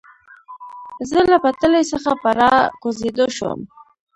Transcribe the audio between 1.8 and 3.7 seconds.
څخه په را کوزېدو شوم.